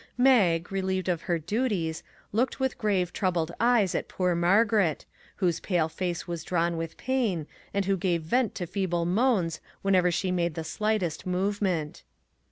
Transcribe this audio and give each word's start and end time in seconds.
Mag, 0.17 0.71
relieved 0.71 1.07
of 1.07 1.21
her 1.29 1.37
duties, 1.37 2.01
looked 2.31 2.59
with 2.59 2.79
grave, 2.79 3.13
troubled 3.13 3.51
eyes 3.59 3.93
at 3.93 4.07
poor 4.07 4.33
Margaret, 4.33 5.05
whose 5.35 5.59
pale 5.59 5.87
face 5.87 6.27
was 6.27 6.43
drawn 6.43 6.75
with 6.75 6.97
pain, 6.97 7.45
and 7.71 7.85
who 7.85 7.95
gave 7.97 8.23
vent 8.23 8.55
to 8.55 8.65
feeble 8.65 9.05
moans 9.05 9.59
whenever 9.83 10.09
she 10.09 10.31
made 10.31 10.55
the 10.55 10.63
slightest 10.63 11.27
movement. 11.27 12.01